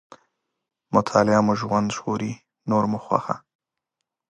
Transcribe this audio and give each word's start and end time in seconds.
مطالعه 0.95 1.39
مو 1.45 1.53
ژوند 1.59 1.87
ژغوري، 1.95 2.33
نور 2.69 2.83
مو 2.91 2.99
خوښه. 3.05 3.35